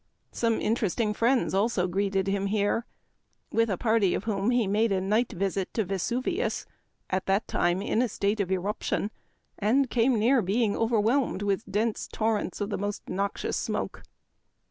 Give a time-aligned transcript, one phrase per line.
[0.31, 2.87] Some interesting friends also greeted him here,
[3.51, 6.65] with a party of whom he made a night visit to Vesuvius,
[7.11, 9.11] at that time in a state of eruption,
[9.59, 14.01] and came near being over whelmed with" dense torrents of the most nox ious smoke."